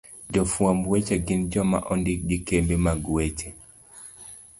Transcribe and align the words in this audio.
Jofwamb 0.33 0.81
weche 0.91 1.15
gin 1.25 1.41
joma 1.51 1.79
ondik 1.93 2.19
gi 2.29 2.37
kembe 2.47 2.75
mag 2.85 3.01
weche 3.15 3.49